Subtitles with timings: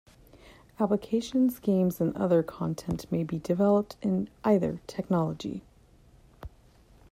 [0.79, 5.61] Applications, games and other content may be developed in either technology.